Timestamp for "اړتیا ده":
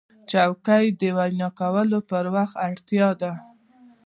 2.67-3.31